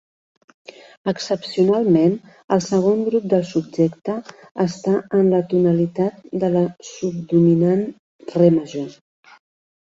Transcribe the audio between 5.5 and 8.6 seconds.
tonalitat de la subdominant, re